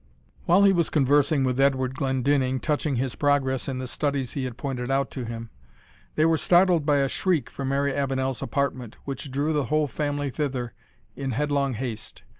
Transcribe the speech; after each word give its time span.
While 0.45 0.63
he 0.63 0.73
was 0.73 0.89
conversing 0.89 1.43
with 1.43 1.59
Edward 1.59 1.93
Glendinning 1.93 2.59
touching 2.59 2.95
his 2.95 3.13
progress 3.13 3.67
in 3.67 3.77
the 3.77 3.85
studies 3.85 4.31
he 4.31 4.45
had 4.45 4.57
pointed 4.57 4.89
out 4.89 5.11
to 5.11 5.25
him, 5.25 5.51
they 6.15 6.25
were 6.25 6.39
startled 6.39 6.87
by 6.87 6.97
a 6.97 7.07
shriek 7.07 7.51
from 7.51 7.67
Mary 7.69 7.93
Avenel's 7.93 8.41
apartment, 8.41 8.97
which 9.05 9.29
drew 9.29 9.53
the 9.53 9.65
whole 9.65 9.85
family 9.85 10.31
thither 10.31 10.73
in 11.15 11.33
headlong 11.33 11.75
haste. 11.75 12.23